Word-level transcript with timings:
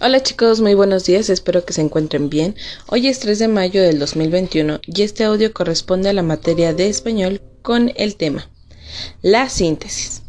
Hola 0.00 0.22
chicos, 0.22 0.60
muy 0.60 0.74
buenos 0.74 1.06
días, 1.06 1.28
espero 1.28 1.64
que 1.64 1.72
se 1.72 1.80
encuentren 1.80 2.30
bien. 2.30 2.54
Hoy 2.86 3.08
es 3.08 3.18
3 3.18 3.36
de 3.40 3.48
mayo 3.48 3.82
del 3.82 3.98
2021 3.98 4.78
y 4.86 5.02
este 5.02 5.24
audio 5.24 5.52
corresponde 5.52 6.08
a 6.08 6.12
la 6.12 6.22
materia 6.22 6.72
de 6.72 6.88
español 6.88 7.42
con 7.62 7.90
el 7.96 8.14
tema 8.14 8.48
la 9.22 9.48
síntesis. 9.48 10.22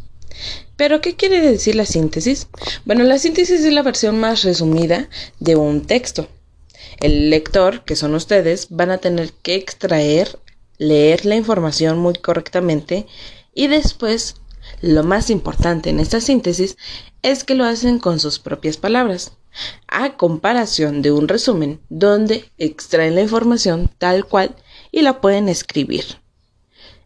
¿Pero 0.75 1.01
qué 1.01 1.15
quiere 1.15 1.39
decir 1.41 1.75
la 1.75 1.85
síntesis? 1.85 2.47
Bueno, 2.83 3.03
la 3.03 3.19
síntesis 3.19 3.61
es 3.61 3.71
la 3.71 3.83
versión 3.83 4.19
más 4.19 4.41
resumida 4.41 5.07
de 5.39 5.55
un 5.55 5.85
texto. 5.85 6.27
El 6.99 7.29
lector, 7.29 7.85
que 7.85 7.95
son 7.95 8.15
ustedes, 8.15 8.69
van 8.71 8.89
a 8.89 8.97
tener 8.97 9.33
que 9.33 9.53
extraer, 9.53 10.39
leer 10.79 11.27
la 11.27 11.35
información 11.35 11.99
muy 11.99 12.15
correctamente 12.15 13.05
y 13.53 13.67
después, 13.67 14.33
lo 14.81 15.03
más 15.03 15.29
importante 15.29 15.91
en 15.91 15.99
esta 15.99 16.21
síntesis 16.21 16.75
es 17.21 17.43
que 17.43 17.53
lo 17.53 17.65
hacen 17.65 17.99
con 17.99 18.19
sus 18.19 18.39
propias 18.39 18.77
palabras 18.77 19.33
a 19.87 20.17
comparación 20.17 21.01
de 21.01 21.11
un 21.11 21.27
resumen 21.27 21.79
donde 21.89 22.49
extraen 22.57 23.15
la 23.15 23.21
información 23.21 23.89
tal 23.97 24.25
cual 24.25 24.55
y 24.91 25.01
la 25.01 25.21
pueden 25.21 25.49
escribir. 25.49 26.05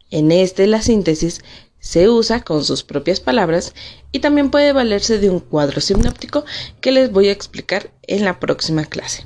En 0.09 0.31
este 0.31 0.67
la 0.67 0.81
síntesis 0.81 1.41
se 1.79 2.09
usa 2.09 2.41
con 2.41 2.63
sus 2.63 2.83
propias 2.83 3.19
palabras 3.19 3.73
y 4.11 4.19
también 4.19 4.51
puede 4.51 4.71
valerse 4.71 5.19
de 5.19 5.29
un 5.29 5.39
cuadro 5.39 5.81
sinóptico 5.81 6.45
que 6.79 6.91
les 6.91 7.11
voy 7.11 7.27
a 7.27 7.33
explicar 7.33 7.91
en 8.03 8.23
la 8.23 8.39
próxima 8.39 8.85
clase. 8.85 9.25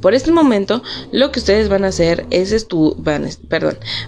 Por 0.00 0.14
este 0.14 0.32
momento, 0.32 0.82
lo 1.12 1.30
que 1.30 1.40
ustedes 1.40 1.68
van 1.68 1.84
a 1.84 1.88
hacer 1.88 2.26
es 2.30 2.52
estu 2.52 2.96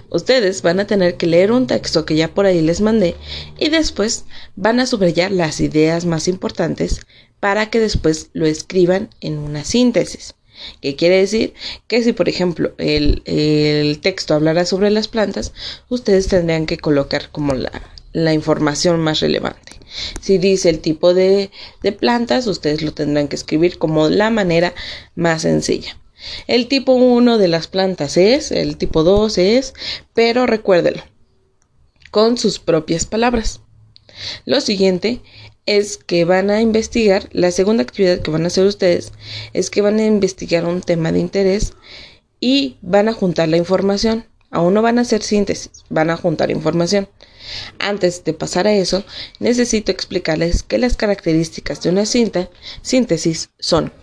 ustedes 0.09 0.61
van 0.61 0.79
a 0.79 0.87
tener 0.87 1.17
que 1.17 1.27
leer 1.27 1.51
un 1.51 1.67
texto 1.67 2.05
que 2.05 2.15
ya 2.15 2.33
por 2.33 2.45
ahí 2.45 2.61
les 2.61 2.81
mandé 2.81 3.15
y 3.59 3.69
después 3.69 4.25
van 4.55 4.79
a 4.79 4.85
subrayar 4.85 5.31
las 5.31 5.59
ideas 5.59 6.05
más 6.05 6.27
importantes 6.27 7.01
para 7.41 7.69
que 7.69 7.81
después 7.81 8.29
lo 8.31 8.45
escriban 8.45 9.09
en 9.19 9.37
una 9.39 9.65
síntesis. 9.65 10.35
¿Qué 10.79 10.95
quiere 10.95 11.17
decir? 11.17 11.53
Que 11.87 12.03
si, 12.03 12.13
por 12.13 12.29
ejemplo, 12.29 12.73
el, 12.77 13.99
texto 14.01 14.35
hablara 14.35 14.63
sobre 14.65 14.91
las 14.91 15.07
plantas, 15.07 15.51
ustedes 15.89 16.27
tendrían 16.27 16.67
que 16.67 16.77
colocar 16.77 17.29
como 17.31 17.53
la, 17.53 17.71
la 18.13 18.33
información 18.33 18.99
más 18.99 19.19
relevante. 19.19 19.79
Si 20.21 20.37
dice 20.37 20.69
el 20.69 20.79
tipo 20.79 21.13
de, 21.13 21.51
de, 21.81 21.91
plantas, 21.91 22.47
ustedes 22.47 22.83
lo 22.83 22.93
tendrán 22.93 23.27
que 23.27 23.35
escribir 23.35 23.77
como 23.79 24.07
la 24.07 24.29
manera 24.29 24.73
más 25.15 25.41
sencilla. 25.41 25.97
El 26.45 26.67
tipo 26.67 26.93
1 26.93 27.39
de 27.39 27.47
las 27.47 27.65
plantas 27.65 28.15
es, 28.15 28.51
el 28.51 28.77
tipo 28.77 29.03
2 29.03 29.39
es, 29.39 29.73
pero 30.13 30.45
recuérdelo, 30.45 31.03
con 32.11 32.37
sus 32.37 32.59
propias 32.59 33.05
palabras. 33.05 33.61
Lo 34.45 34.61
siguiente 34.61 35.21
es 35.65 35.97
que 35.97 36.25
van 36.25 36.49
a 36.49 36.61
investigar, 36.61 37.29
la 37.31 37.51
segunda 37.51 37.83
actividad 37.83 38.19
que 38.19 38.31
van 38.31 38.43
a 38.43 38.47
hacer 38.47 38.65
ustedes 38.65 39.13
es 39.53 39.69
que 39.69 39.81
van 39.81 39.99
a 39.99 40.05
investigar 40.05 40.65
un 40.65 40.81
tema 40.81 41.11
de 41.11 41.19
interés 41.19 41.73
y 42.39 42.77
van 42.81 43.09
a 43.09 43.13
juntar 43.13 43.49
la 43.49 43.57
información. 43.57 44.25
Aún 44.49 44.73
no 44.73 44.81
van 44.81 44.97
a 44.97 45.01
hacer 45.01 45.21
síntesis, 45.21 45.71
van 45.89 46.09
a 46.09 46.17
juntar 46.17 46.51
información. 46.51 47.07
Antes 47.79 48.23
de 48.25 48.33
pasar 48.33 48.67
a 48.67 48.73
eso, 48.73 49.03
necesito 49.39 49.91
explicarles 49.91 50.63
que 50.63 50.77
las 50.77 50.97
características 50.97 51.81
de 51.81 51.89
una 51.89 52.05
cinta, 52.05 52.49
síntesis 52.81 53.49
son 53.59 53.93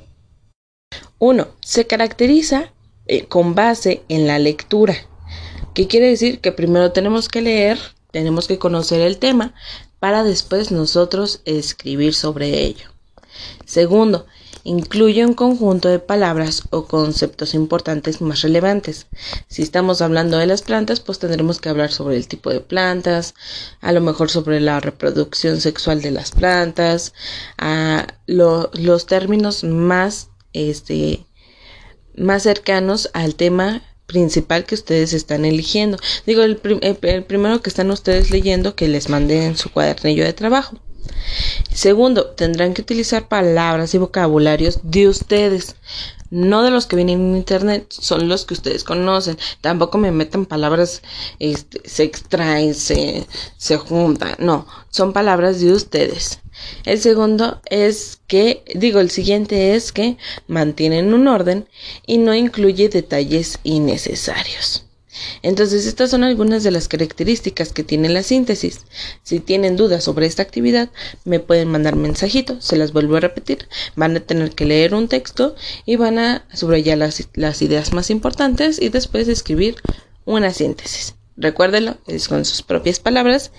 1. 1.19 1.49
Se 1.61 1.87
caracteriza 1.87 2.73
eh, 3.07 3.27
con 3.27 3.55
base 3.55 4.03
en 4.09 4.27
la 4.27 4.39
lectura. 4.39 4.95
¿Qué 5.75 5.87
quiere 5.87 6.09
decir? 6.09 6.41
Que 6.41 6.53
primero 6.53 6.93
tenemos 6.93 7.29
que 7.29 7.43
leer, 7.43 7.79
tenemos 8.11 8.49
que 8.49 8.59
conocer 8.59 9.01
el 9.01 9.19
tema 9.19 9.55
para 10.01 10.25
después 10.25 10.71
nosotros 10.71 11.41
escribir 11.45 12.15
sobre 12.15 12.65
ello. 12.65 12.89
Segundo, 13.65 14.27
incluye 14.65 15.25
un 15.25 15.35
conjunto 15.35 15.89
de 15.89 15.99
palabras 15.99 16.63
o 16.71 16.87
conceptos 16.87 17.55
importantes 17.55 18.21
más 18.21 18.43
relevantes. 18.43 19.07
Si 19.49 19.63
estamos 19.63 20.03
hablando 20.03 20.39
de 20.39 20.47
las 20.47 20.63
plantas, 20.63 21.01
pues 21.01 21.19
tendremos 21.19 21.61
que 21.61 21.69
hablar 21.69 21.91
sobre 21.93 22.17
el 22.17 22.29
tipo 22.29 22.51
de 22.51 22.61
plantas, 22.61 23.35
a 23.81 23.93
lo 23.93 24.01
mejor 24.01 24.31
sobre 24.31 24.61
la 24.61 24.81
reproducción 24.81 25.61
sexual 25.61 26.03
de 26.03 26.11
las 26.11 26.33
plantas, 26.33 27.15
a 27.57 28.07
los 28.27 29.07
términos 29.07 29.65
este, 30.53 31.27
más 32.17 32.43
cercanos 32.43 33.11
al 33.15 33.35
tema 33.35 33.83
principal 34.09 34.65
que 34.65 34.75
ustedes 34.75 35.13
están 35.13 35.45
eligiendo. 35.45 35.99
Digo, 36.27 36.43
el, 36.43 36.59
el 37.03 37.25
primero 37.25 37.61
que 37.63 37.69
están 37.69 37.91
ustedes 37.91 38.31
leyendo 38.31 38.75
que 38.75 38.89
les 38.89 39.09
manden 39.09 39.43
en 39.43 39.57
su 39.57 39.71
cuadernillo 39.71 40.25
de 40.25 40.33
trabajo. 40.33 40.79
Segundo, 41.73 42.31
tendrán 42.31 42.75
que 42.75 42.83
utilizar 42.83 43.29
palabras 43.29 43.95
y 43.95 43.99
vocabularios 43.99 44.81
de 44.83 45.09
ustedes, 45.09 45.77
no 46.31 46.63
de 46.63 46.71
los 46.71 46.87
que 46.87 46.97
vienen 46.97 47.21
en 47.21 47.37
internet, 47.37 47.87
son 47.91 48.29
los 48.29 48.45
que 48.45 48.55
ustedes 48.55 48.85
conocen. 48.85 49.39
Tampoco 49.61 49.99
me 49.99 50.11
metan 50.13 50.47
palabras, 50.47 51.03
este, 51.39 51.81
se 51.89 52.05
extraen, 52.05 52.75
se, 52.75 53.27
se 53.57 53.77
juntan, 53.77 54.35
no, 54.39 54.67
son 54.91 55.13
palabras 55.13 55.61
de 55.61 55.73
ustedes. 55.73 56.41
El 56.85 57.01
segundo 57.01 57.61
es 57.67 58.21
que, 58.27 58.65
digo, 58.75 59.01
el 59.01 59.11
siguiente 59.11 59.75
es 59.75 59.93
que 59.93 60.17
mantienen 60.49 61.15
un 61.15 61.29
orden 61.29 61.69
y 62.07 62.19
no 62.19 62.35
incluye 62.35 62.89
detalles 62.89 63.61
innecesarios. 63.63 64.88
Entonces, 65.43 65.87
estas 65.87 66.11
son 66.11 66.25
algunas 66.25 66.63
de 66.63 66.71
las 66.71 66.89
características 66.89 67.73
que 67.73 67.85
tiene 67.85 68.09
la 68.09 68.23
síntesis. 68.23 68.81
Si 69.23 69.41
tienen 69.41 69.77
dudas 69.77 70.05
sobre 70.05 70.27
esta 70.27 70.43
actividad, 70.43 70.91
me 71.25 71.41
pueden 71.41 71.69
mandar 71.69 71.97
mensajito, 71.97 72.61
se 72.61 72.77
las 72.77 72.93
vuelvo 72.93 73.17
a 73.17 73.21
repetir. 73.21 73.69
Van 73.97 74.17
a 74.17 74.21
tener 74.21 74.53
que 74.53 74.67
leer 74.67 74.95
un 74.95 75.09
texto 75.09 75.55
y 75.87 75.97
van 75.97 76.19
a 76.19 76.47
subrayar 76.55 76.99
las, 76.99 77.63
ideas 77.63 77.93
más 77.93 78.11
importantes 78.11 78.81
y 78.81 78.89
después 78.89 79.29
escribir 79.29 79.77
una 80.25 80.53
síntesis. 80.53 81.15
Recuérdelo, 81.37 81.99
es 82.07 82.29
con 82.29 82.45
sus 82.45 82.63
propias 82.63 82.99
palabras. 82.99 83.53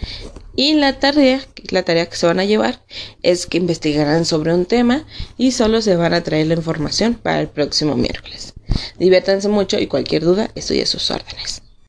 Y 0.56 0.74
la 0.74 1.00
tarea, 1.00 1.42
la 1.72 1.84
tarea 1.84 2.08
que 2.08 2.18
se 2.18 2.28
van 2.28 2.40
a 2.40 2.46
llevar 2.46 2.84
es 3.24 3.48
que 3.48 3.58
investigarán 3.58 4.26
sobre 4.26 4.54
un 4.54 4.66
tema 4.66 5.06
y 5.38 5.54
solo 5.54 5.82
se 5.82 5.96
van 5.96 6.14
a 6.14 6.22
traer 6.22 6.48
la 6.48 6.56
información 6.56 7.14
para 7.14 7.40
el 7.40 7.48
próximo 7.48 7.96
miércoles. 7.96 8.54
Diviértanse 9.00 9.48
mucho 9.48 9.80
y 9.80 9.88
cualquier 9.88 10.24
duda 10.24 10.50
estoy 10.56 10.82
a 10.82 10.86
sus 10.86 11.10
órdenes. 11.10 11.62